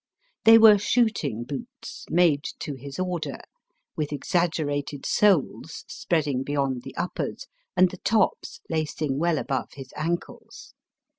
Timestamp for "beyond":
6.41-6.81